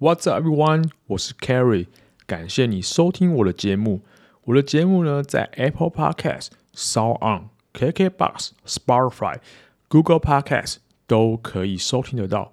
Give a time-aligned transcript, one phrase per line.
[0.00, 0.90] What's up, everyone？
[1.08, 1.88] 我是 Kerry，
[2.24, 4.02] 感谢你收听我的节目。
[4.44, 9.38] 我的节目呢，在 Apple Podcast、SoundOn、KKBox、Spotify、
[9.88, 10.76] Google Podcast
[11.08, 12.52] 都可以收听得到。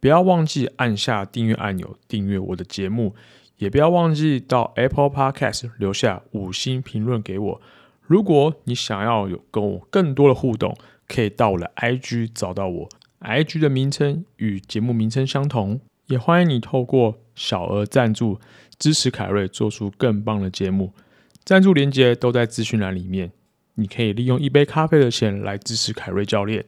[0.00, 3.14] 不要忘记按下订阅按钮，订阅我的节目。
[3.58, 7.60] 也不要忘记到 Apple Podcast 留下五星评论给我。
[8.00, 10.74] 如果你想要有跟我更多的互动，
[11.06, 12.88] 可以到我的 IG 找到我
[13.20, 15.82] ，IG 的名称与节目名称相同。
[16.06, 18.38] 也欢迎你透过小额赞助
[18.78, 20.92] 支持凯瑞做出更棒的节目，
[21.44, 23.32] 赞助连接都在资讯栏里面。
[23.74, 26.64] 你可以利用一杯咖啡的钱来支持凯瑞教练。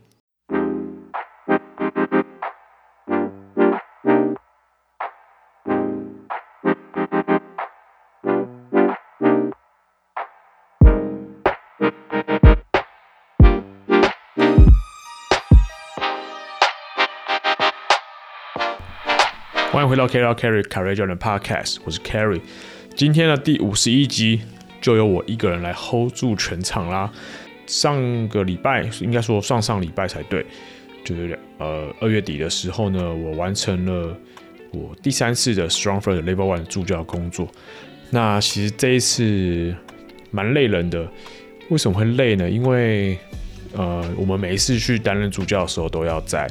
[19.71, 22.41] 欢迎回到 Kerry Kerry 凯瑞教练 Podcast，我是 Kerry。
[22.97, 24.41] 今天的第五十一集
[24.81, 27.13] 就由我一个人来 hold 住全场啦。
[27.67, 30.47] 上个礼拜应该说上上礼拜才对，
[31.05, 34.17] 就是呃二月底的时候呢，我完成了
[34.73, 37.47] 我第三次的 StrongFirst Level One 助教工作。
[38.09, 39.75] 那其实这一次
[40.31, 41.07] 蛮累人的，
[41.69, 42.49] 为什么会累呢？
[42.49, 43.19] 因为
[43.75, 46.51] 呃我们每一次去担任助教的时候，都要在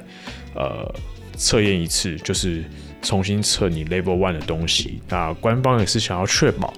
[0.54, 0.94] 呃
[1.34, 2.64] 测验一次，就是。
[3.02, 6.74] 重新测你 Level One 的东西，那官方也是想要确保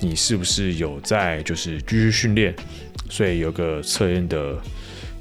[0.00, 2.54] 你是不是有在就是继续训练，
[3.08, 4.56] 所以有个测验的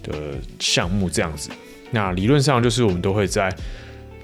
[0.03, 0.13] 的
[0.59, 1.49] 项目这样子。
[1.91, 3.53] 那理论上就是我们都会在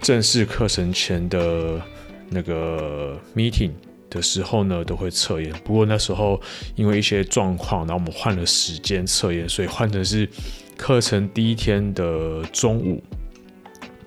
[0.02, 1.82] 正式课程前的
[2.30, 3.72] 那个 meeting
[4.09, 5.54] 的时候呢，都会测验。
[5.64, 6.42] 不过那时候
[6.76, 10.28] 因为一些状况，然后我们换了时间测验，所以换成是
[10.76, 13.04] 课程第一天的中午。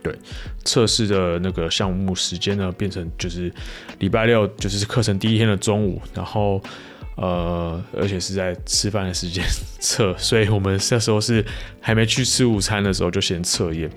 [0.02, 0.14] 对，
[0.64, 3.52] 测试的那个项目时间呢，变成就是
[3.98, 6.62] 礼拜六，就是课程第一天的中午，然后
[7.16, 9.44] 呃，而且是在吃饭的时间
[9.78, 11.44] 测，所以我们那时候是
[11.80, 13.90] 还没去吃午餐的时候就先测验，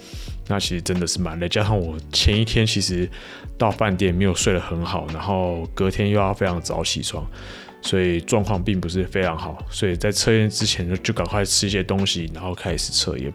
[0.48, 3.10] 那其实真的是蛮累，加上我前一天其实
[3.58, 7.26] 到饭店没有睡得很好，然后隔天又要非常早起床，
[7.82, 13.32] 所以状况并不是非常好，所以在测验之前就就赶快吃一些东西，然后开始测验。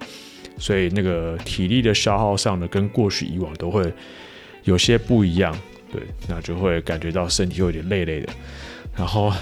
[0.58, 3.92] 所以那个体力的消耗上呢，跟过去以往都会
[4.64, 5.56] 有些不一样，
[5.92, 8.28] 对，那就会感觉到身体有点累累的。
[8.96, 9.32] 然后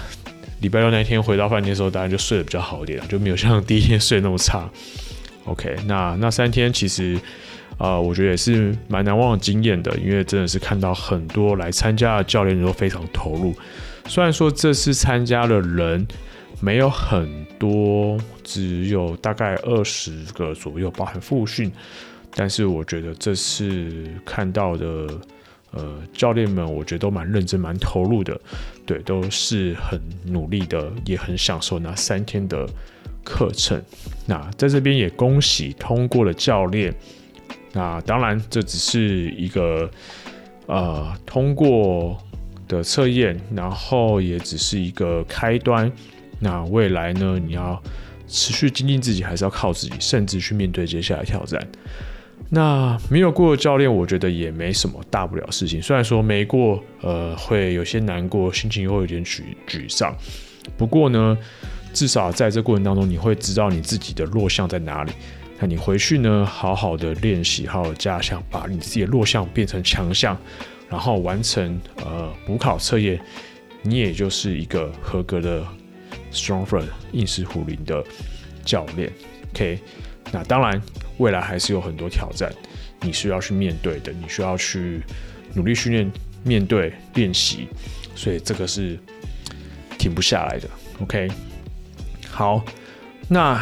[0.61, 4.69] 礼拜六那天回到饭店的时候，当然就睡得比较好一点，就没有像第一天睡那么差。
[5.45, 7.19] OK，那那三天其实
[7.77, 13.53] 啊、我觉得也是蛮难忘的经验的，因为真的是看到很多来参加的教练都非常投入。
[14.07, 16.07] 虽然说这次参加的人
[16.59, 18.17] 没有很多。
[18.43, 21.69] 只有大概二十个左右，包含复训，
[22.33, 23.91] 但是我觉得这次
[24.23, 24.85] 看到的
[25.71, 28.39] 呃教练们，我觉得都蛮认真、蛮投入的，
[28.85, 32.65] 对，都是很努力的，也很享受那三天的
[33.21, 33.83] 课程。
[34.25, 36.95] 那在这边也恭喜通过了教练。
[37.73, 39.91] 那当然这只是一个
[40.67, 42.17] 呃通过
[42.65, 45.91] 的测验，然后也只是一个开端。
[46.39, 47.81] 那未来呢，你要。
[48.29, 51.65] 持续精进自己，还是要靠自己，甚至去面对接下来挑战。
[52.49, 55.81] 那没有过的教练，我觉得也没什么大不了事情。
[55.81, 60.13] 虽然说没过，呃，会有些难过，心情会有点沮沮丧。
[60.75, 61.37] 不过呢，
[61.93, 65.13] 至少在这过程当中，你会知道你自己的弱项在哪里。
[65.57, 70.37] 那你回去呢，好好的练习，好好加强，把你自己的弱项变成强项，
[70.89, 73.17] 然后完成呃补考测验，
[73.83, 75.65] 你也就是一个合格的。
[76.31, 78.03] StrongFirst 硬式壶铃的
[78.65, 79.11] 教练
[79.53, 79.79] ，OK，
[80.31, 80.81] 那当然
[81.17, 82.51] 未来还是有很多挑战，
[83.01, 85.01] 你需要去面对的，你需要去
[85.53, 86.11] 努力训练、
[86.43, 87.67] 面对、练习，
[88.15, 88.99] 所以这个是
[89.97, 90.69] 停不下来的
[91.01, 91.29] ，OK。
[92.29, 92.63] 好，
[93.27, 93.59] 那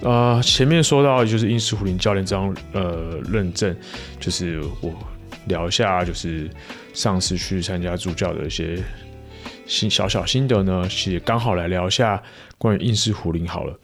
[0.00, 3.74] 呃前面说到就是硬式壶铃教练这张呃认证，
[4.20, 4.92] 就是我
[5.46, 6.50] 聊一下，就是
[6.92, 8.82] 上次去参加助教的一些。
[9.72, 12.22] 心小小心得呢，其实刚好来聊一下
[12.58, 13.78] 关于硬式壶铃好了。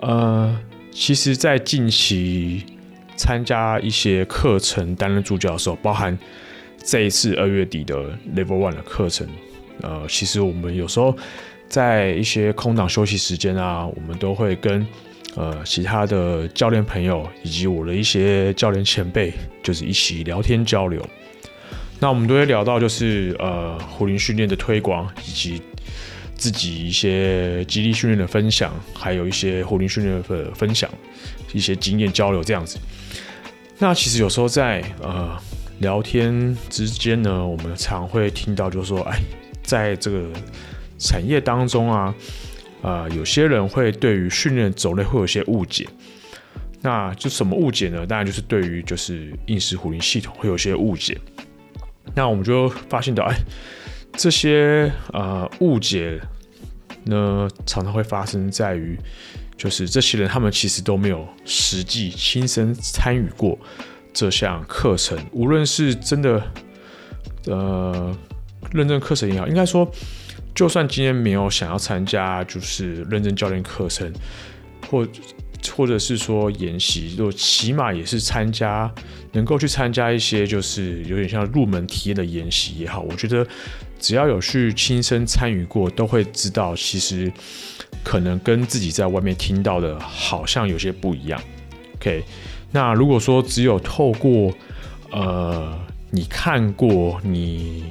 [0.00, 0.60] 呃，
[0.92, 2.62] 其实，在近期
[3.16, 6.16] 参加一些课程担任助教的时候，包含
[6.84, 7.96] 这一次二月底的
[8.36, 9.26] Level One 的课程，
[9.80, 11.16] 呃，其实我们有时候
[11.66, 14.86] 在一些空档休息时间啊，我们都会跟
[15.34, 21.02] 呃其他的教练朋友以及我的一些教练前辈，就是一起聊天交流。
[21.98, 25.62] 那我们都会聊到，就是呃，壶铃训练的推广，以及
[26.34, 30.90] 自己一些激励训练的分享，还有一些壶铃训练的分享，
[31.54, 32.78] 一些经验交流这样子。
[33.78, 35.36] 那其实有时候在呃
[35.78, 39.18] 聊天之间呢，我们常会听到，就是说，哎，
[39.62, 40.28] 在这个
[40.98, 42.14] 产业当中啊，
[42.82, 45.86] 呃，有些人会对于训练种类会有些误解。
[46.82, 48.06] 那就什么误解呢？
[48.06, 51.18] 当然就是对于就是硬式壶铃系统会有些误解。
[52.14, 53.36] 那我们就发现到，哎，
[54.12, 56.20] 这些呃误解
[57.04, 58.98] 呢，常常会发生在于，
[59.56, 63.58] 就是这些人他们其实都没有实际亲身参与过
[64.12, 66.42] 这项课程，无论是真的
[67.46, 68.16] 呃
[68.72, 69.86] 认证课程也好，应该说，
[70.54, 74.10] 就算今天没有想要参加就是认证教练课程，
[74.88, 75.06] 或
[75.72, 78.92] 或者是说研习，就起码也是参加，
[79.32, 83.46] 能够去参加一些就是有点像入门体验的研习也好，我觉得
[83.98, 87.32] 只要有去亲身参与过，都会知道其实
[88.04, 91.40] 可能跟自己在外面听到的好像有些不一样。
[91.96, 92.22] OK，
[92.72, 94.52] 那如果说只有透过
[95.10, 95.78] 呃
[96.10, 97.84] 你看过、你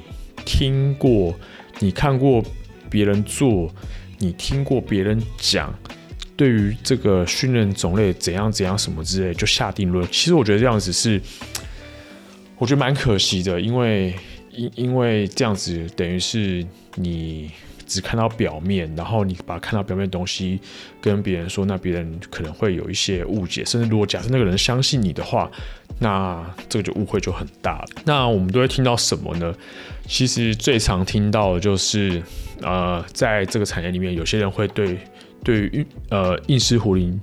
[0.44, 1.34] 听过、
[1.80, 2.42] 你看过
[2.88, 3.70] 别人做、
[4.18, 5.72] 你听过别人讲。
[6.36, 10.06] 对于这个训练种类怎样怎样什么之类，就下定论。
[10.12, 11.18] 其实我觉得这样子是，
[12.58, 14.14] 我觉得蛮可惜的，因为
[14.52, 16.62] 因因为这样子等于是
[16.96, 17.50] 你
[17.86, 20.60] 只看到表面，然后你把看到表面的东西
[21.00, 25.50] 跟别人说，那别人可能会有一些误解，甚至如果假设那个人相信你的话，
[26.00, 27.88] 那这个就误会就很大了。
[28.04, 29.54] 那我们都会听到什么呢？
[30.06, 32.22] 其实最常听到的就是，
[32.60, 34.98] 呃，在这个产业里面，有些人会对。
[35.46, 37.20] 对于呃硬式壶铃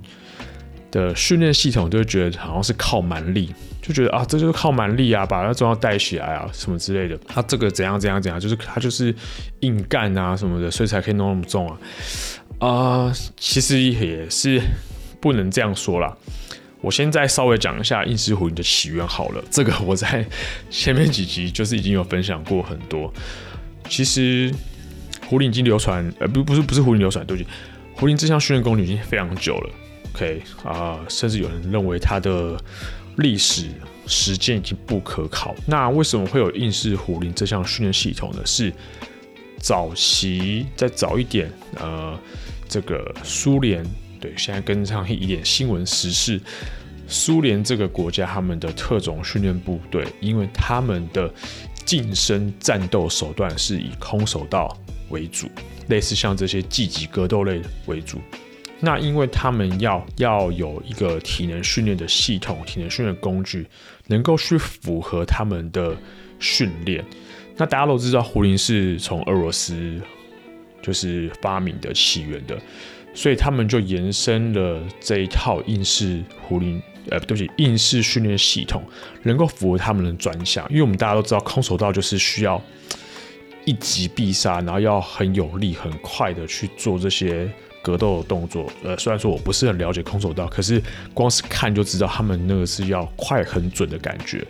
[0.90, 7.18] 的训练系统，就会觉得好像是靠蛮力，就觉得啊，这就是靠蛮力啊，把那重量带起来啊，什么之类的。
[7.28, 9.14] 他这个怎样怎样怎样，就是他就是
[9.60, 11.78] 硬干啊什么的，所以才可以弄那么重啊。
[12.60, 14.58] 啊、其实也是
[15.20, 16.16] 不能这样说啦。
[16.80, 20.24] 我现在稍微讲一下硬式壶铃的起源好了，这个我在
[20.70, 23.12] 前面几集就是已经有分享过很多。
[23.86, 24.50] 其实
[25.26, 27.48] 壶铃已经流传，呃，不，不是，不是壶铃流传，对不起。
[28.04, 29.70] 壶铃这项训练工具已经非常久了
[30.12, 32.54] ，OK 啊、呃，甚至有人认为它的
[33.16, 33.68] 历史
[34.06, 35.56] 时间已经不可考。
[35.66, 38.42] 那为什么会有硬式壶铃这项训练系统呢？
[38.44, 38.70] 是
[39.56, 42.14] 早期再早一点，呃，
[42.68, 43.82] 这个苏联
[44.20, 46.38] 对，现在跟上一点新闻时事，
[47.08, 51.32] 苏联这个国家他们的特种训练部队，因为他们的
[51.86, 54.76] 近身战斗手段是以空手道
[55.08, 55.48] 为主。
[55.88, 58.18] 类似像这些技击格斗类为主，
[58.80, 63.66] 那因为他们要要有一个体能训练的系统、体能训练工具，
[64.06, 65.96] 能够去符合他们的
[66.38, 67.04] 训练。
[67.56, 70.00] 那大家都知道，胡林是从俄罗斯
[70.82, 72.58] 就是发明的起源的，
[73.14, 78.82] 所以他们就延伸了这一套硬式胡林，呃，对不起，硬式训练系统，
[79.22, 80.66] 能够符合他们的专项。
[80.68, 82.60] 因为我们大家都知道，空手道就是需要。
[83.64, 87.50] 一击必杀，然后要很有力、很快的去做这些
[87.82, 88.70] 格斗的动作。
[88.82, 90.82] 呃，虽然说我不是很了解空手道，可是
[91.12, 94.46] 光是看就知道他们那个是要快、很准的感觉。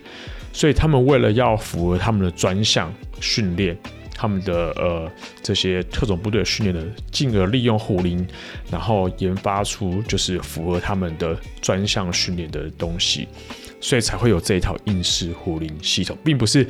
[0.51, 3.77] 所以他们为了要符合他们的专项训练，
[4.13, 5.11] 他们的呃
[5.43, 8.25] 这些特种部队训练的，进而利用虎林，
[8.71, 13.27] 然后研发出就是符合他们的专项训练的东西，
[13.81, 16.67] 所以才会有这一套硬式虎林系统，并不是。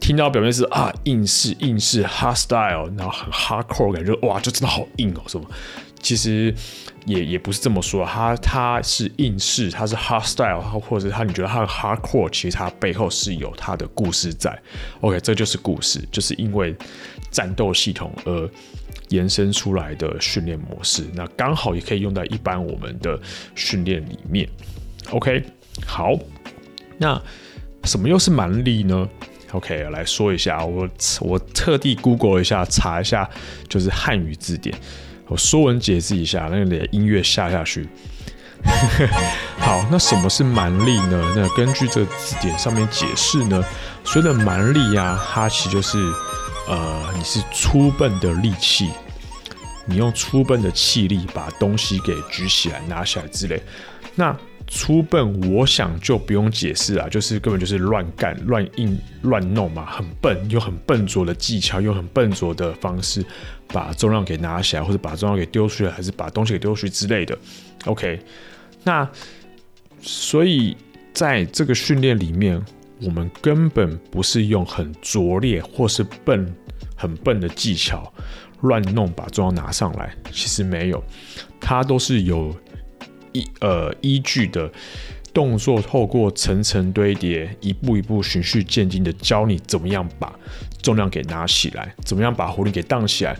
[0.00, 5.46] 听到表面是啊，硬式硬式 hard style，然后很 hardcore 感觉哇，就真的好硬哦，什么？
[6.00, 6.54] 其实
[7.06, 14.56] 也也不是这么说，它它是硬式，它是 hard style，或者是它你觉得它的 hardcore，其实它背后是有它的故事在。
[15.00, 16.76] OK，这就是故事，就是因为
[17.32, 18.48] 战斗系统而
[19.08, 23.18] 延伸出来的训练模式，那刚好也可以用在一般我们的
[23.56, 24.48] 训练里面。
[25.10, 25.42] OK，
[25.84, 26.12] 好，
[26.98, 27.20] 那
[27.84, 29.08] 什么又是蛮力呢
[29.56, 30.86] ？OK，来说一下，我
[31.20, 33.28] 我特地 Google 一下，查一下，
[33.68, 34.76] 就是汉语字典，
[35.28, 37.88] 我说文解释一下，那个音乐下下去。
[39.58, 41.32] 好，那什么是蛮力呢？
[41.34, 43.64] 那根据这个字典上面解释呢，
[44.04, 45.98] 所谓的蛮力呀，它其实就是
[46.68, 48.90] 呃，你是粗笨的力气，
[49.86, 53.62] 你用粗笨的气力把东西给举起来、拿起来之类，
[54.16, 54.36] 那。
[54.68, 63.24] 粗笨，我想就不用解释啊，就是根本就是乱干、乱硬、乱弄嘛，很笨，用很笨拙的技巧，用很笨拙的方式
[63.68, 67.38] 把重量给拿起来，或者把重量给丢出来，还是把东西给丢出去之类的。
[67.84, 68.18] OK，
[68.82, 69.08] 那
[70.00, 70.76] 所以
[71.12, 72.60] 在这个训练里面，
[73.00, 76.52] 我们根本不是用很拙劣或是笨、
[76.96, 78.12] 很笨的技巧
[78.62, 81.00] 乱弄把重量拿上来，其实没有，
[81.60, 82.52] 它都是有。
[83.36, 84.70] 依呃依据的
[85.32, 90.32] 动作透过层层堆叠，一步一步循序渐进的教你怎么样把
[90.82, 93.36] 重量给拿起来，怎么样把壶铃给荡起来，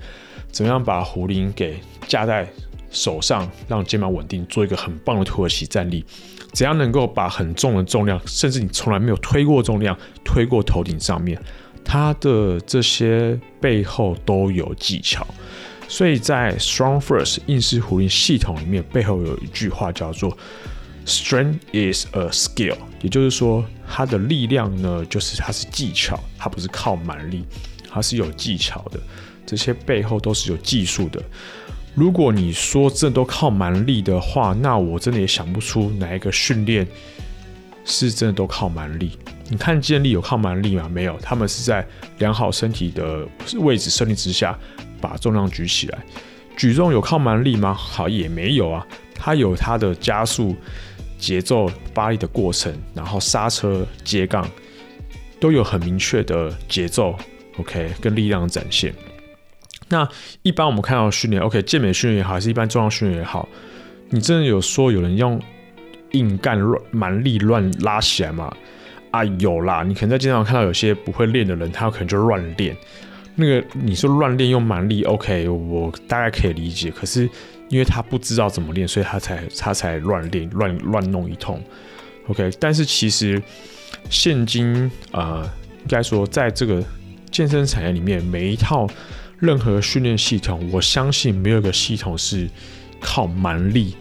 [0.51, 2.47] 怎么样把壶铃给架在
[2.91, 6.05] 手上，让肩膀稳定，做一个很棒的土耳其站立。
[6.53, 11.39] 怎样能够把很重的重量，甚至你从来没有推过重量，推过头顶上面，
[11.85, 15.27] 它的这些背后都有技巧。
[15.89, 20.37] 所以在 StrongFirst 硬式壶铃系统里面，背后有一句话叫做
[21.07, 27.45] “Strength is a skill”，也就是说，它的力量呢，就是它是技巧，它不是靠蛮力，
[27.89, 28.99] 它是有技巧的。
[29.47, 31.23] 这些背后都是有技术的。
[31.95, 36.85] 如果你说这都靠蛮力的话，那我真的也想不出哪一个训练
[37.85, 39.13] 是真的都靠蛮力。
[39.49, 40.89] 你看健力有靠蛮力吗？
[40.93, 41.87] 没有，他们是在
[42.19, 43.25] 良好身体的
[43.61, 44.59] 位置设定之下。
[45.07, 45.99] 把重量举起来，
[46.57, 47.73] 举重有靠蛮力吗？
[47.73, 50.57] 好，也没有啊，它有它的加速、
[51.19, 54.49] 节奏、发力的过程，然后刹车、接杠
[55.39, 57.15] 都有很明确的节奏
[57.59, 58.93] ，OK，跟力量展现。
[59.89, 60.09] 那
[60.43, 63.49] 一般我们看到训练，OK，健美训练也好，还是一般重量训练也好，
[64.11, 65.41] 你真的有说有人用
[66.13, 68.53] 硬干乱蛮力乱拉起来吗？
[69.13, 72.77] 啊，有啦，你可能在经常看到有些不会练的人，他可能就乱练。
[73.37, 76.91] 那个你说乱练用蛮力，OK，我大概可以理解。
[76.91, 77.29] 可是
[77.69, 81.63] 因为他不知道怎么练，所以他才他才乱练乱乱弄一通
[82.29, 82.51] ，OK。
[82.59, 83.41] 但是其实
[84.09, 85.45] 现今呃，
[85.83, 86.83] 应该说在这个
[87.31, 88.89] 健身产业里面，每一套
[89.39, 92.49] 任何训练系统，我相信没有一个系统是
[93.01, 93.95] 靠蛮力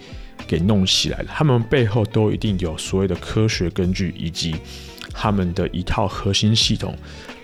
[0.47, 1.25] 给弄起来的。
[1.25, 4.55] 他们背后都一定有所谓的科学根据，以及
[5.15, 6.95] 他们的一套核心系统。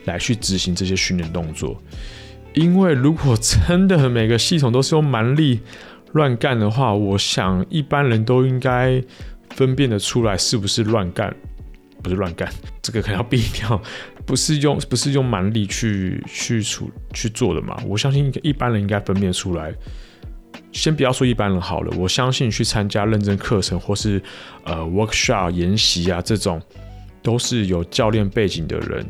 [0.06, 1.80] 来去执行这些训练动作，
[2.56, 5.60] 因为如果真的每个系统都是用蛮力
[6.14, 9.00] 乱干的话，我想一般人都应该
[9.52, 11.32] 分辨得出来是不是乱干，
[12.02, 12.52] 不是乱干，
[12.82, 13.80] 这个可能要避掉，
[14.26, 17.80] 不是用不是用蛮力去去处去做的嘛？
[17.86, 19.72] 我相信一般人应该分辨出来。
[20.72, 24.20] 先不要说一般人好了，我相信去参加认证课程或是
[24.64, 26.60] 呃 workshop 研习啊这种，
[27.22, 29.06] 都是有教练背景的人。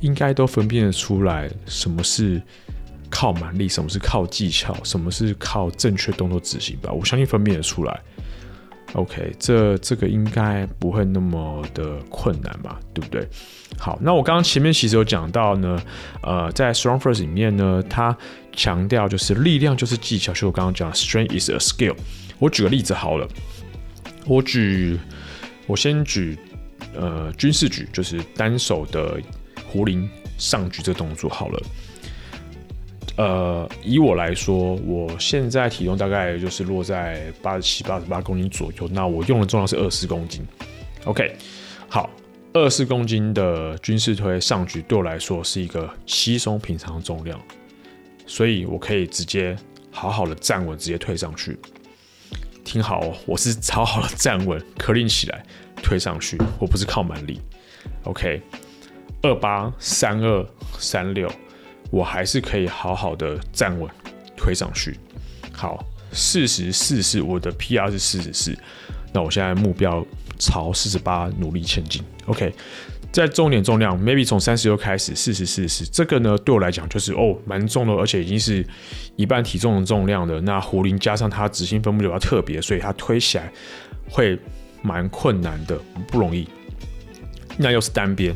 [0.00, 2.42] 应该都分辨得出来，什么是
[3.08, 6.90] 靠蛮力，什么是靠技巧，什么是靠正确动作执行吧。
[6.90, 8.00] 我相信分辨得出来。
[8.94, 12.80] OK，这这个应该不会那么的困难吧？
[12.92, 13.24] 对不对？
[13.78, 15.80] 好，那我刚刚前面其实有讲到呢，
[16.20, 18.16] 呃，在 StrongFirst 里面呢，它
[18.56, 21.94] 强调就是力量就是技巧，就我刚刚讲，Strength is a skill。
[22.40, 23.28] 我举个例子好了，
[24.26, 24.98] 我举，
[25.68, 26.36] 我先举，
[26.94, 29.20] 呃，军事举，就是单手的。
[29.68, 30.06] 壶铃
[30.36, 31.62] 上举这个动作好了，
[33.16, 38.86] 呃，以我来说，我现在体重大概就是落在八十七、八十八公斤左右。
[38.92, 40.42] 那我用的重量是二十公斤。
[41.04, 41.34] OK，
[41.88, 42.10] 好，
[42.52, 47.40] 二十公斤的军事推上举对我来说是一个稀松平常的重量，
[48.26, 49.56] 所以我可以直接
[49.90, 51.58] 好好的站稳，直接推上去。
[52.62, 55.42] 听好，我是超好的站稳，clean 起来
[55.82, 57.40] 推上去，我不是靠蛮力。
[58.04, 58.40] OK。
[59.24, 60.44] 二八三二
[60.78, 61.30] 三六，
[61.92, 63.88] 我还是可以好好的站稳，
[64.36, 64.98] 推上去。
[65.52, 68.52] 好，四十四四，我的 PR 是四十四，
[69.12, 70.04] 那我现在目标
[70.40, 72.02] 朝四十八努力前进。
[72.26, 72.52] OK，
[73.12, 78.66] 在重点重量，maybe 从三十六开始，四十四四，这个呢对我来讲就是哦蛮重的，而且已经是
[79.14, 80.40] 一半体重的重量的。
[80.40, 83.52] 那壶铃加上它执行分布比较特别，所以它推起来
[84.10, 84.36] 会
[84.82, 86.48] 蛮困难的，不容易。
[87.56, 88.34] 那又是单边。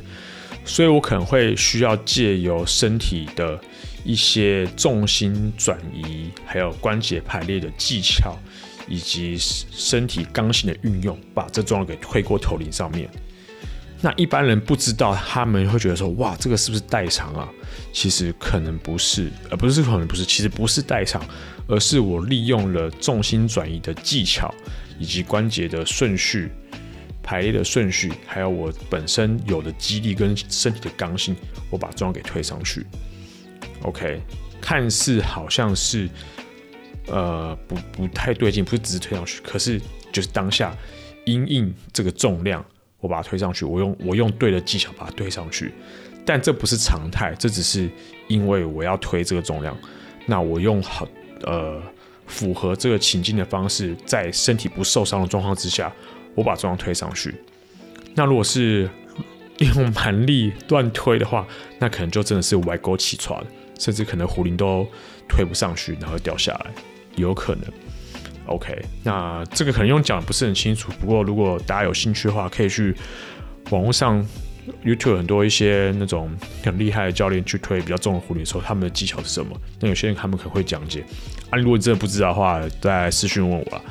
[0.65, 3.61] 所以我可能会需要借由身体的
[4.05, 8.37] 一些重心转移，还有关节排列的技巧，
[8.89, 13.09] 以及身体刚性的运用，把这重量给推过头顶上面。
[14.01, 17.49] 那一般人不知道，他们会觉得说：“哇，这个是不是代偿啊？”
[17.93, 21.25] 其实可能不是，而不是可能不是，其实不是代偿，
[21.69, 24.53] 而是我利用了重心转移的技巧，
[24.99, 26.51] 以及关节的顺序。
[27.29, 31.35] 排列的顺序，还有我本身有的肌力跟身体的刚性，
[31.71, 32.87] 我把重量给推上去。
[33.83, 34.23] OK，
[34.61, 36.09] 看似好像是
[37.09, 40.73] 呃不不太对劲，不是只是推上去，可是就是当下
[41.25, 42.65] 因应这个重量，
[43.01, 45.73] 我把它推上去，我用我用对的技巧把它推上去。
[46.25, 47.91] 但这不是常态，这只是
[48.29, 49.77] 因为我要推这个重量，
[50.27, 51.09] 那我用好
[51.43, 51.83] 呃
[52.27, 55.93] 符合这个情境的方式，在身体不受伤的状况之下。
[56.35, 57.35] 我把重量推上去，
[58.15, 58.87] 那如果是
[59.57, 61.47] 用蛮力乱推的话，
[61.79, 63.43] 那可能就真的是歪勾起床，
[63.79, 64.87] 甚至可能壶铃都
[65.27, 66.67] 推不上去，然后掉下来，
[67.15, 67.65] 有可能。
[68.45, 72.95] OK，那这个可能用讲的不是很清楚，不过如果大家有兴趣的话，可以去
[73.71, 74.23] 网络上
[74.85, 76.31] YouTube 很多一些那种
[76.63, 79.59] 很厉害的教练去推比较重的壶铃的时候，他们的技巧是什么？
[79.81, 81.05] 那有些人他们可能会讲解
[81.51, 83.83] 啊，如果你真的不知道的话，再私讯问我啦。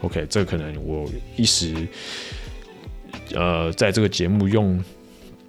[0.00, 1.74] OK，这个可能我一时
[3.34, 4.82] 呃在这个节目用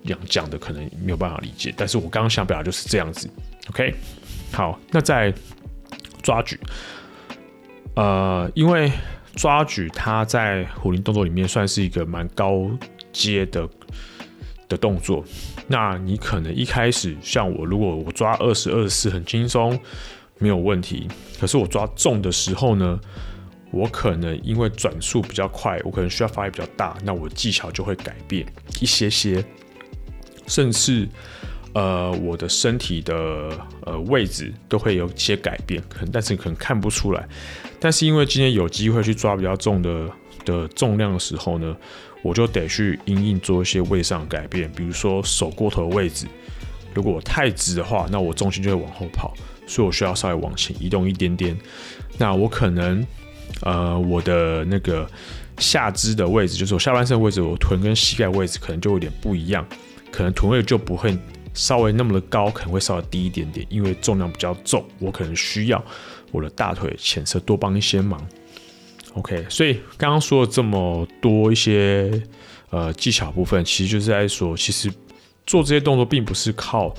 [0.05, 3.29] 讲讲的可能没有办法理解，但是我刚刚想表达就是这样子。
[3.69, 3.93] OK，
[4.51, 5.33] 好，那在
[6.21, 6.59] 抓举。
[7.95, 8.91] 呃，因为
[9.35, 12.69] 抓举它在壶铃动作里面算是一个蛮高
[13.11, 13.67] 阶的
[14.67, 15.23] 的动作。
[15.67, 19.79] 那你可能一开始像我，如果我抓二十二十四很轻松，
[20.37, 21.07] 没有问题。
[21.39, 22.99] 可是我抓重的时候呢，
[23.71, 28.45] 我可能因为转速比较快，我可能需要发力比较大，那我技巧就会改变
[28.79, 29.43] 一些些，
[30.47, 31.07] 甚至。
[31.77, 33.49] 呃，我的身体的
[33.81, 37.27] 呃位置都会有些改变，可能但是可能看不出来。
[37.81, 40.09] 但是因为今天有机会去抓比较重的
[40.45, 41.75] 的重量的时候呢，
[42.25, 46.25] 我就得去因应做一些位上改变，比如说手过头的位置，
[46.91, 49.31] 如果我太直的话，那我重心就会往后跑，
[49.67, 51.55] 所以我需要稍微往前移动一点点。
[52.17, 53.05] 那我可能
[53.61, 55.07] 呃我的那个
[55.59, 59.63] 下肢的位置，就是我下半身位置，我臀跟膝盖位置可能就有点不一样，
[60.11, 61.15] 可能臀位就不会。
[61.53, 65.81] 稍微那么的高，可能会稍微低一点点，因为重量比较重，我可能需要
[66.33, 68.21] 我的大腿前侧多帮一些忙。
[69.15, 72.21] OK，所以刚刚说了这么多一些
[72.69, 74.91] 呃技巧部分，其实就是在说，其实
[75.45, 76.93] 做这些动作并不是靠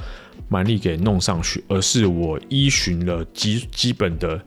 [0.49, 4.41] 蛮力给弄上去，而是我依循了基基本的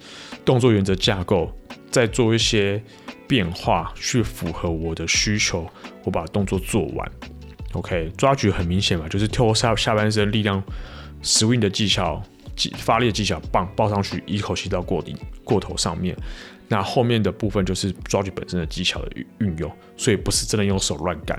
[0.44, 1.52] 动作原则架构，
[1.92, 2.82] 再做一些
[3.28, 5.68] 变化去符合我的需求，
[6.04, 7.12] 我把动作做完。
[7.74, 10.64] OK，抓举很明显嘛，就是跳下下半身力量
[11.22, 12.20] ，swing 的技巧，
[12.78, 16.18] 发力的技巧，棒抱上去，一口气到过顶过头上面。
[16.70, 21.38] 那后面的部分就是抓举本身的技巧的运用，所以不是真的用手乱干，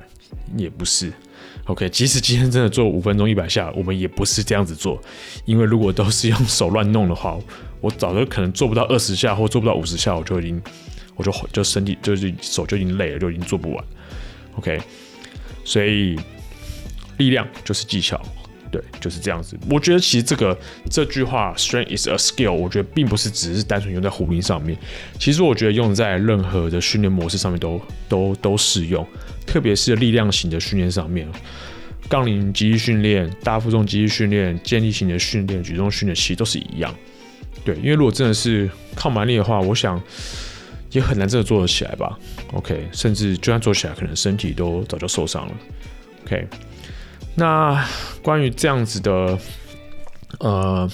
[0.57, 1.11] 也不是。
[1.65, 5.01] OK，即使今天真的做五分钟一百下，我们也不是这样子做，
[5.45, 7.39] 因为如果都是用手乱弄的话，
[7.81, 10.61] 我早就可能做不到二十下或做不到五十下，我就已经，
[11.15, 13.85] 我就就身体就是手就已经累了，就已经做不完。
[14.57, 14.81] OK。
[15.63, 16.19] 所以，
[17.19, 18.21] 力量就是技巧，
[18.71, 19.59] 对，就是这样子。
[19.69, 20.57] 我觉得其实这个
[20.89, 24.79] 这句话 “strength is a skill”，我觉得并不是只是单纯用在壶铃上面。
[25.19, 29.07] 其实我觉得用在任何的训练模式上面都都都适用，
[29.47, 31.29] 特别是力量型的训练上面，
[32.09, 36.95] 杠铃肌力训练、大负重肌力训练、建立型的训练、举重训练，其实都是一样。
[37.65, 40.01] 对，因为如果真的是靠蛮力的话，我想。
[40.93, 42.19] 也很难真的做得起来吧
[42.53, 45.55] ？OK，甚至就算做起来，可能身体都早就受伤了。
[46.25, 46.45] OK，
[47.41, 47.83] 那
[48.23, 49.39] 关于这样子的
[50.41, 50.87] 呃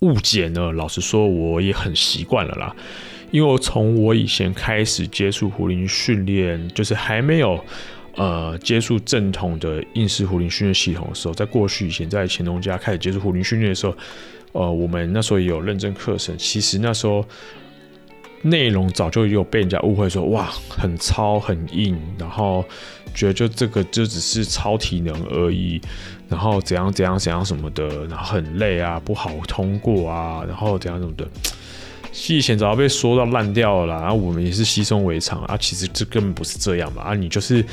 [0.00, 2.76] 误解呢，老实说我也很习惯了啦。
[3.30, 7.58] 因为我从我以前开始接触胡林训练，就是还没有
[8.14, 13.96] 呃接触正统的硬式壶铃训练系统的时候，在过去以前在乾隆家开始接触壶铃训练的时候，
[14.52, 17.24] 呃，我们那时候也有认证课程，其实那时候。
[18.46, 22.62] 内容早就有被人家误会说，哇，很糙很硬，然后
[23.14, 25.80] 觉得就这个就只是超体能而已，
[26.28, 31.26] 然后怎样怎样怎样什么的，然后很累啊，不好通过啊，然后怎样怎么的，
[32.28, 37.64] 以前早就被说到烂掉了啦，然后我们也是稀松为常啊，其实这根本不是这样嘛，啊，你就是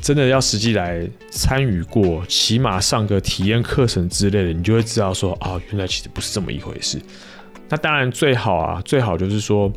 [0.00, 7.00] 真的要实际来参与过，起码上个体验课程之类的，你就会知道说，啊，原来其实不是这么一回事。
[7.68, 9.72] 那当然最好啊，最好就是说。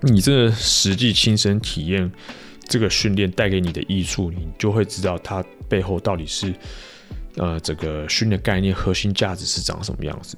[0.00, 2.08] 你这个实际亲身体验
[2.68, 6.54] 这个训练带给你的益处，你就会知道它背后到底是
[7.36, 10.36] 呃这个训练概念核心价值是长什么样子。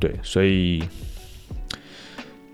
[0.00, 0.82] 对，所以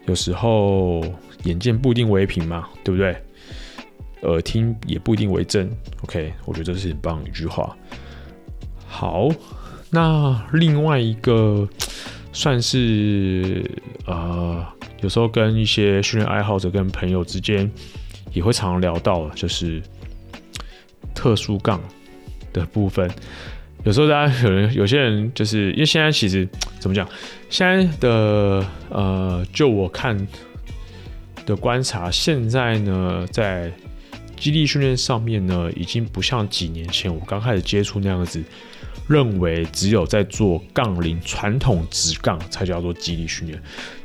[0.06, 1.02] 有时候
[1.44, 3.16] 眼见不一定为凭嘛，对不对？
[4.22, 5.68] 耳听也不一定为真。
[6.02, 7.76] OK，我觉得这是很棒的一句话。
[8.86, 9.28] 好，
[9.88, 11.66] 那另外一个
[12.32, 13.68] 算是
[14.04, 14.64] 呃。
[15.02, 17.70] 有时候跟一些训练爱好者、跟朋友之间
[18.32, 19.82] 也会常聊到，就是
[21.14, 21.80] 特殊杠
[22.52, 23.10] 的部分。
[23.84, 26.46] 有时候大家可能有些人就是因为现在其实
[26.78, 27.08] 怎么讲，
[27.48, 30.14] 现在的呃，就我看
[31.46, 33.72] 的观察，现在呢在
[34.36, 38.42] 肌力训练上面呢，已经不像几年前我刚开始接触那样子，
[39.10, 43.60] 认为只有在做杠铃传统直杠才叫做肌力训练。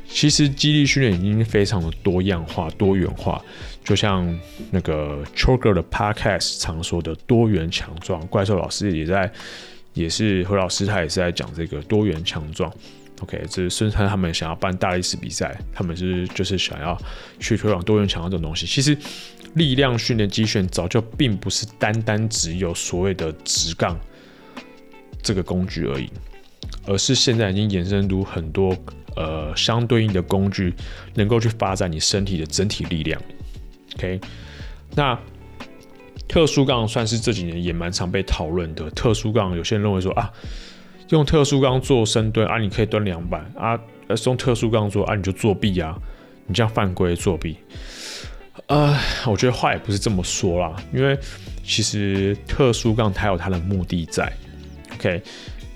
[0.08, 3.40] 其实肌力训练已经非常的多样化、多元化，
[3.84, 4.36] 就像
[4.72, 9.30] 那个 Choker 的 Podcast 常说的多元强壮，怪兽老师也在，
[9.94, 12.72] 也是何老师他也是在讲这个多元强壮。
[13.20, 17.00] OK，这是孙山他们想要办大力士比赛，他们是就是想要
[17.38, 18.66] 去推广多元强这种东西。
[18.66, 18.96] 其实
[19.54, 23.98] 力量训练、肌训早就并不是单单只有所谓的直杠
[25.26, 26.08] 这个工具而已，
[26.86, 28.76] 而是现在已经衍生出很多
[29.16, 30.72] 呃相对应的工具，
[31.14, 33.20] 能够去发展你身体的整体力量。
[33.96, 34.20] OK，
[34.94, 35.18] 那
[36.28, 38.88] 特殊杠算是这几年也蛮常被讨论的。
[38.90, 40.32] 特殊杠有些人认为说啊。
[41.10, 43.78] 用特殊杠做深蹲啊，你可以蹲两百啊。
[44.24, 45.96] 用特殊杠做啊，你就作弊啊，
[46.48, 47.56] 你这样犯规作弊。
[48.66, 48.92] 呃，
[49.24, 51.16] 我觉得话也不是这么说啦，因为
[51.62, 54.32] 其实特殊杠它有它的目的在。
[54.98, 55.22] OK，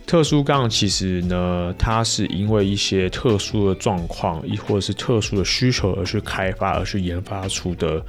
[0.06, 8.04] 特殊杠其实呢，它是因为一些特殊的状况，亦或者是特殊的需求而去开发，而去研发出的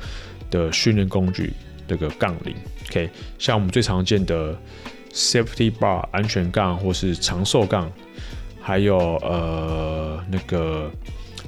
[0.50, 1.54] 的训练工具，
[1.88, 2.56] 这个杠铃。
[2.90, 4.56] OK，像我们最常见的。
[5.14, 7.92] Safety bar 安全杠，或是长寿杠，
[8.62, 10.90] 还有呃那个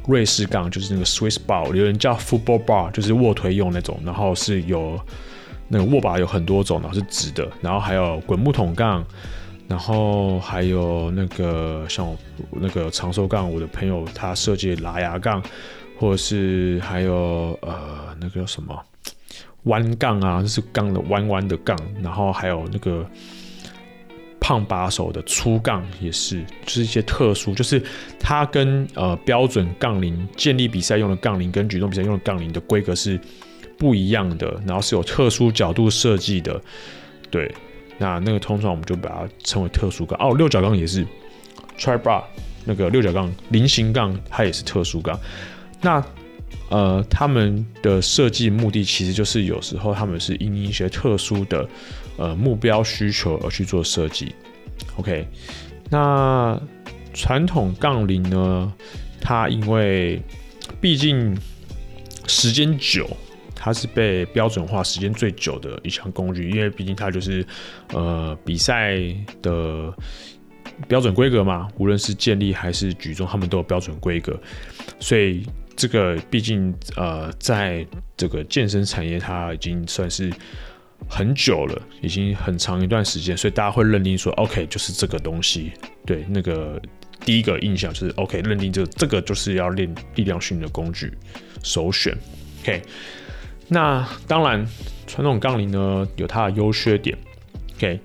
[0.06, 5.00] 瑞士杠，就是那个 Swiss bar，有人叫 Football bar，就是卧推用那种，然后是有
[5.70, 9.02] 那个握把有很多种，然后是直的，然后还有滚木桶杠，
[9.74, 12.16] 然后还有那个像我
[12.52, 15.42] 那个长寿杠，我的朋友他设计的喇牙杠，
[15.98, 18.80] 或者是还有呃那个叫什么
[19.64, 23.04] 弯杠啊，就是杠的弯弯的杠，然后还有那个。
[24.46, 27.82] 胖把手的粗杠也是，就是一些特殊，就是
[28.20, 33.18] 它跟呃标准杠铃健力比赛用的杠铃跟举重比赛用的杠铃的规格是
[33.78, 36.62] 不一样的，然后是有特殊角度设计的。
[37.32, 37.50] 对，
[37.98, 40.20] 那那个通常我们就把它称为特殊杠。
[40.20, 41.06] 哦，六角杠也是
[41.78, 42.24] ，Tri Bar
[42.66, 45.20] 那个六角杠菱形杠它也是特殊杠。
[45.82, 46.04] 那
[46.70, 51.68] 呃，他们的设计目的其实就是有时候他们是因一些特殊的。
[52.16, 54.36] 呃，目标需求而去做设计
[54.98, 55.28] ，OK。
[55.90, 56.62] 那
[57.12, 58.72] 传统杠铃呢？
[59.20, 60.22] 它因为
[60.80, 61.36] 毕竟
[62.28, 63.10] 时间久，
[63.64, 67.46] 它是被标准化时间最久的一项工具，因为毕竟它就是
[67.94, 68.98] 呃比赛
[69.42, 69.94] 的
[70.86, 74.38] 标准规格嘛，无论是建立还是举重，他们都有标准规格，
[75.00, 75.46] 所以
[75.78, 80.30] 这个毕竟呃在这个健身产业，它已经算是。
[81.10, 85.74] 很久了，已经很长一段时间，所以大家会认定说，OK，就是这个东西。
[86.06, 86.82] 对，那个
[87.26, 91.12] 第一个印象就是，OK，认定这个、这个就是要练力量训练的工具，
[91.62, 92.18] 首选。
[92.62, 92.82] OK，
[93.74, 94.64] 那当然，
[95.08, 97.18] 传统杠铃呢有它的优缺点。
[97.76, 98.00] OK，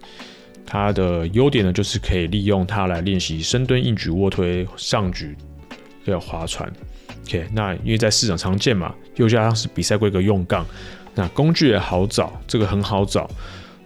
[0.65, 5.37] 它的优点呢就是可以利用它来练习深蹲、硬举、卧推、上举，
[6.07, 6.73] 还有划船。
[7.27, 10.65] OK，那因为在市场常见嘛，又加上是比赛规格用杠。
[11.15, 13.29] 那工具也好找，这个很好找，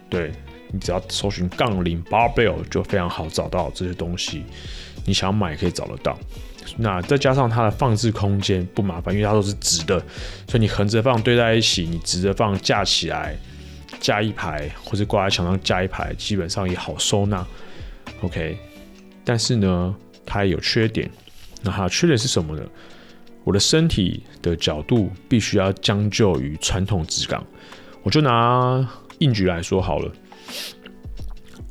[0.09, 0.31] 对，
[0.71, 4.43] 你只要搜寻杠铃 barbell 就非常好找到这些东西，
[5.05, 6.17] 你想买可以找得到。
[6.77, 9.99] 那再加上它的放置空间不麻烦，因为它都是直的，
[10.47, 13.35] 所以你横着放堆在一起，你直着放架起来，
[13.99, 17.45] 架一排或者挂在墙上架一排，基本上也好收纳。
[18.21, 18.57] OK，
[19.23, 19.95] 但是呢，
[20.25, 21.09] 它也有缺点。
[21.61, 22.63] 那它的缺点是什么呢？
[23.43, 27.45] 我的身体的角度必须要将就于传统直杠，
[28.01, 30.11] 我就拿硬举来说好了。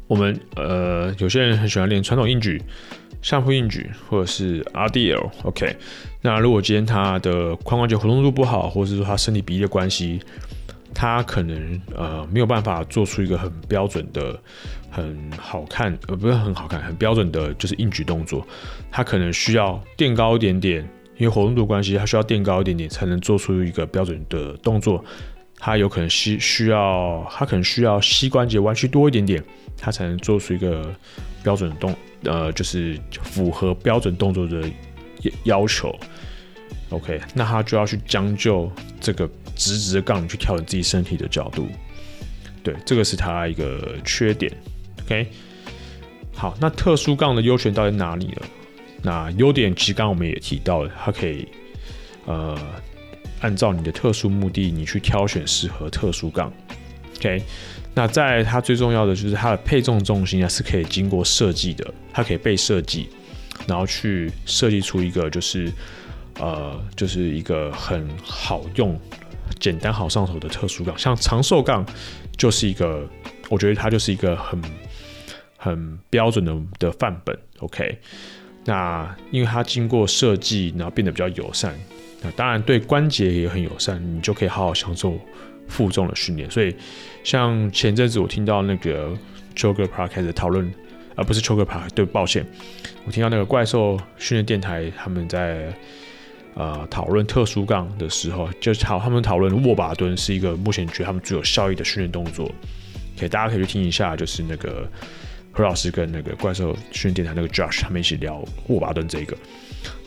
[0.06, 2.62] 我们呃有些人很喜欢练传统硬举、
[3.22, 5.30] 相扑硬举或者是 RDL。
[5.44, 5.74] OK，
[6.20, 10.20] 那如果今天他的髋关节活动度不好，或者是说他身体比例的关系，
[10.94, 14.38] 他可能呃没有办法做出一个很标准的、
[14.90, 18.46] 很好看呃不是很好看、很标准的，就是硬举动作，
[18.90, 20.86] 他可能需要垫高一点点。
[21.18, 25.04] 因为活动度关系，他需要垫高一点点才能做出一个标准的动作。
[25.56, 29.40] 他有可能需需要，他可能需要膝关节弯曲多一点点，
[29.76, 30.92] 他才能做出一个
[31.44, 34.68] 标准的动，呃，就是符合标准动作的
[35.44, 35.94] 要求。
[36.90, 41.68] OK，那他就要去将就这个直直的杠去调整自己身体的角度。
[42.62, 44.52] 对，这个是他一个缺点。
[45.04, 45.26] OK，
[46.34, 48.46] 好，那特殊杠的优点到底哪里了？
[49.02, 51.48] 那优点其实刚刚我们也提到了，它可以
[52.24, 52.56] 呃
[53.40, 56.52] 按照你的特殊目的，你去挑选适合特殊杠。
[57.16, 57.42] OK，
[57.94, 63.08] 那在它最重要的就是它的配重重心啊是可以经过设计的，它可以被设计，
[63.66, 65.70] 然后去设计出一个就是
[66.38, 68.98] 呃就是一个很好用、
[69.60, 70.96] 简单好上手的特殊杠。
[70.96, 71.84] 像长寿杠
[72.36, 73.06] 就是一个，
[73.48, 74.62] 我觉得它就是一个很
[75.56, 77.38] 很标准的的范本。
[77.58, 77.98] OK。
[78.64, 81.74] 那因为它经过设计，然后变得比较友善，
[82.22, 85.18] 那当然对关节也很友善，你就可以好好享受
[85.68, 86.50] 负重的训练。
[86.50, 86.74] 所以，
[87.24, 89.16] 像前阵子我听到那个
[89.54, 90.72] Joe 哥 Podcast 讨论
[91.14, 91.90] 而不是 Choker Park。
[91.94, 92.46] 对，抱歉，
[93.04, 95.74] 我听到那个怪兽训练电台他们在
[96.54, 102.50] 呃讨论特殊杠的时候，就讨他们讨论握把蹲是一个目前觉得他们最有效益的训练动作。
[103.18, 104.90] 可以，大家可以去听一下，就是那个
[105.52, 109.36] 何老师跟那个怪兽训练电台那个 Josh 他们一起聊握把蹲这个。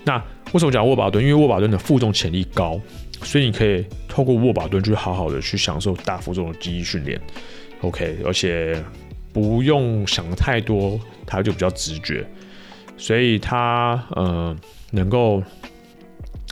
[0.04, 0.18] 那
[0.54, 1.24] 为什么讲握把蹲？
[1.24, 2.80] 因为握把蹲的负重潜力高，
[3.22, 7.20] 所以你可以透过握把蹲去好好的去享受大负重的记忆训练。
[7.82, 8.84] OK，而且
[9.34, 12.26] 不用想太多，它就比较直觉，
[12.98, 14.56] 所以它呃
[14.92, 15.44] 能够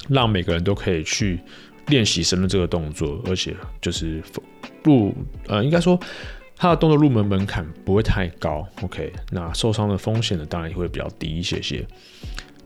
[0.10, 1.40] 让每个人都可以去
[1.88, 4.22] 练习深蹲这个动作，而且就是
[4.84, 5.14] 入
[5.48, 6.00] 呃应该说
[6.56, 8.68] 它的动作入门门槛不会太高。
[8.82, 11.86] OK，那受伤的风险呢，当然也会比较低一些些。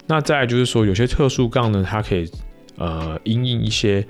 [0.08, 2.30] 那再来就是说，有些特殊杠呢，它可以
[2.78, 4.06] 呃因应一些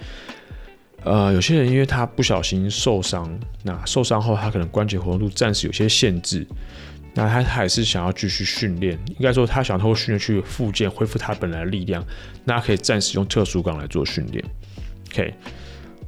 [1.03, 3.27] 呃有些人因为他不小心受伤，
[3.63, 6.45] 那受伤后他可能关节活动度暂时有些限制，
[7.13, 12.03] 那他还是想要继续训练，应该说他想透过训练去复健恢复他本来的力量，
[12.45, 14.43] 那可以暂时用特殊杠来做训练。
[15.09, 15.33] OK，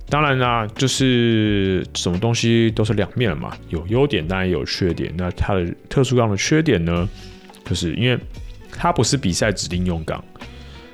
[0.09, 5.13] 当然啦，就是什么东西都是两面嘛，有优点当然也有缺点。
[5.17, 7.07] 那它的特殊杠的缺点呢，
[7.65, 8.19] 就是因为。
[8.71, 10.23] 它不是比赛指定用杠，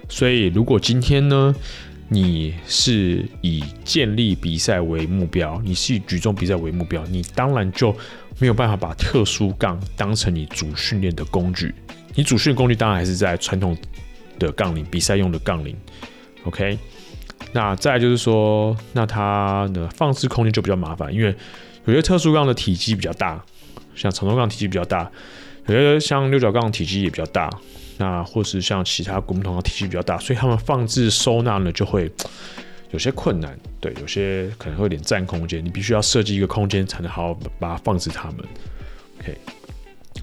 [0.08, 1.54] 所以如果今天呢，
[2.10, 7.96] 你是以建立比赛为目标，你是以举重比赛为目标，你当然就
[8.40, 11.74] 没有办法把特殊杠当成你主训练的工具。
[12.14, 13.76] 你主训工具当然还是在传统
[14.40, 15.76] 的杠铃，比赛用的杠铃。
[16.44, 16.78] OK，
[17.52, 21.36] 那再就是说，那它的放置空间就比较麻烦，因为
[21.86, 23.44] 有些特殊杠的体积比较大，
[23.96, 25.12] 像长头杠体积比较大。
[25.68, 27.50] 有些像六角杠体积也比较大，
[27.98, 32.12] 那或是像其他滚木桶的体积比较大，所以他们放置收纳呢就会
[32.92, 33.58] 有些困难。
[33.80, 38.38] 对，有些可能会有点占空间，你必须要设计一个空间才能好好把它放置它们。
[39.20, 39.38] OK，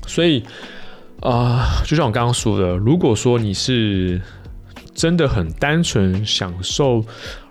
[0.07, 0.45] 所以
[1.21, 4.21] 啊、就像我刚刚说的，如果说你是
[4.95, 7.05] 真的很单纯享受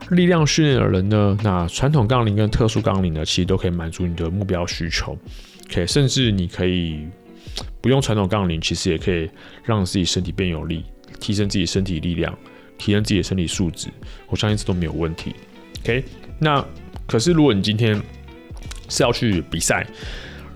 [0.10, 5.18] 力量训练的人呢，那传统杠铃跟特殊杠铃呢，其实都可以满足你的目标需求。
[5.70, 7.08] OK，甚至你可以。
[7.82, 9.28] 不用传统杠铃，其实也可以
[9.64, 10.86] 让自己身体变有力，
[11.20, 12.38] 提升自己身体力量，
[12.78, 13.88] 提升自己的身体素质。
[14.28, 15.36] 我相信这都没有问题。
[15.82, 16.04] OK，
[16.38, 16.64] 那
[17.08, 18.00] 可是如果你今天
[18.88, 19.86] 是要去比赛，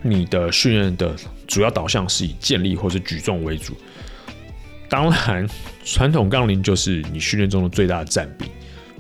[0.04, 1.16] 你的训练的
[1.48, 3.76] 主要导向是以建立或是举重为主，
[4.88, 5.48] 当然
[5.84, 8.46] 传统杠铃就是你训练中的最大的占比。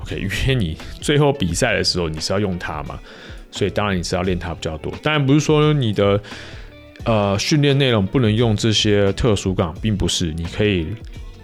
[0.01, 2.99] OK，因为你最后比赛的时候你是要用它嘛，
[3.51, 4.91] 所以当然你是要练它比较多。
[5.03, 6.19] 当然不是说你的。
[7.03, 10.87] 呃，训练内容不能用这些特殊杠，并不是，你可以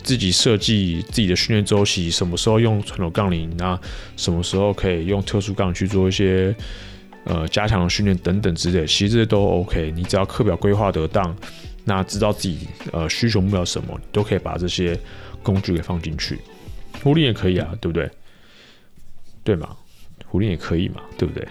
[0.02, 3.80] 自己设计自己的训练周期，什么时候用传统杠铃，那
[4.18, 6.56] 什么时候可以用特殊杠去做一些
[7.26, 9.92] 呃加强的训练等等之类，其实这些都 OK。
[9.96, 11.36] 你只要课表规划得当，
[11.84, 15.00] 那知道自己呃需求目标什么，你都可以把这些
[15.44, 16.40] 工具给放进去。
[17.04, 18.10] 壶铃也可以啊，对不对？
[19.44, 19.70] 对嘛？
[20.26, 21.48] 壶铃也可以嘛，对不对？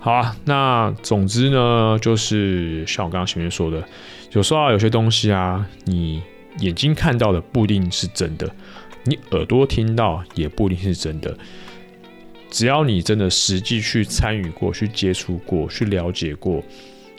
[0.00, 3.82] 好啊，那总之呢，就是像我刚刚前面说的，
[4.32, 6.22] 有时候，有些东西啊，你
[6.60, 8.48] 眼睛看到的不一定是真的，
[9.04, 11.36] 你耳朵听到也不一定是真的。
[12.48, 16.62] 只要你真的实际去参与过、去接触过、去了解过，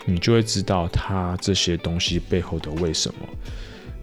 [0.05, 3.29] 你就会知道它这些东西背后的为什么。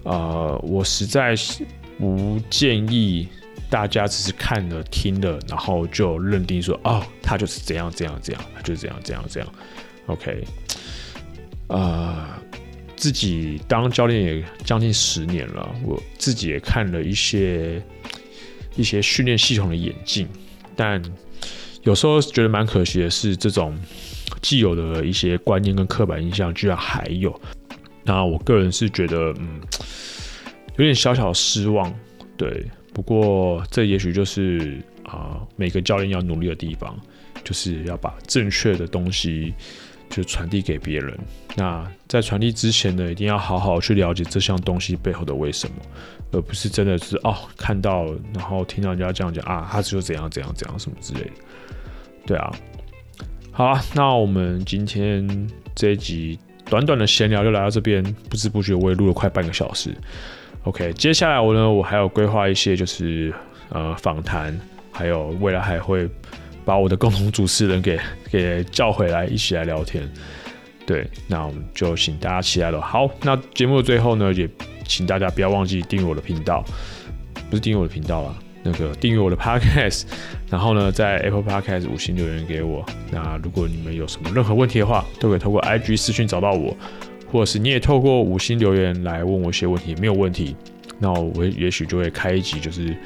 [0.04, 1.64] 呃，我实在是
[1.98, 3.26] 不建议。
[3.68, 9.48] 大家只是看了、听了，然后就认定说，哦，他就是这样、这样、这样，他就是这样、这样、这样。
[10.06, 10.44] OK，
[11.66, 12.28] 呃，
[12.94, 17.82] 自己当教练也将近十年了，我自己也看了一些
[18.76, 20.28] 一些训练系统的演进，
[20.76, 21.02] 但
[21.82, 23.76] 有时候觉得蛮可惜的是，这种
[24.40, 27.40] 既有的一些观念跟刻板印象居然还有。
[28.04, 29.60] 那我个人是觉得，嗯，
[30.76, 31.92] 有点小小失望，
[32.36, 32.64] 对。
[32.96, 36.98] 不过，这也许就是啊、每个教练要努力的地方，
[37.44, 39.52] 就是要把正确的东西
[40.08, 41.14] 就传递给别人。
[41.54, 45.74] 那在传递之前呢，一定要好好去了解这项东西背后的为什么，
[46.32, 51.30] 而不是真的是哦看到然后听到人家这样讲啊，他就怎样怎样怎样什么之类的。
[52.26, 52.50] 对啊，
[53.52, 59.94] 好啊，那我们今天这一集短短的闲聊就来到这边，不知不觉我也录了快半个小时。
[60.66, 63.32] OK，接下来我呢，我还有规划一些，就是
[63.68, 64.58] 呃访谈，
[64.90, 66.08] 还有未来还会
[66.64, 67.96] 把我的共同主持人给
[68.32, 70.02] 给叫回来，一起来聊天。
[70.84, 72.80] 对，那我们就请大家期待了。
[72.80, 74.48] 好，那节目的最后呢，也
[74.84, 76.64] 请大家不要忘记订阅我的频道，
[77.48, 80.02] 不是订阅我的频道啦，那个订阅我的 Podcast，
[80.50, 82.84] 然后呢，在 Apple Podcast 五星留言给我。
[83.12, 86.76] 那如果你们有什么任何问题的话，都可以透过 IG 私讯找到我。
[87.36, 90.56] 或者是你也透过五星留言来问我一些问题，没有问题。
[90.98, 92.96] 那我也许就会开一集，就是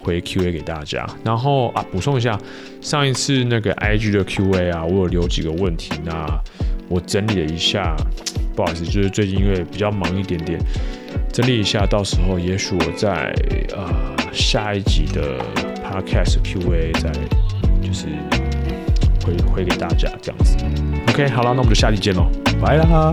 [0.00, 1.06] 回 Q&A 给大家。
[1.22, 2.40] 然后啊，补充一下，
[2.80, 6.26] 上一次那个 IG 的 Q&A 啊，我有留几个问题，那
[6.88, 7.94] 我整理了一下，
[8.56, 10.58] 不好意思，就是最近因为比较忙一点点，
[11.30, 13.34] 整理一下，到时候也许我在
[13.76, 15.38] 呃下一集的
[15.84, 17.12] Podcast Q&A 再
[17.86, 18.06] 就是
[19.26, 20.56] 回回给大家这样子。
[21.08, 23.12] OK，好了，那我们就下期见喽，拜啦。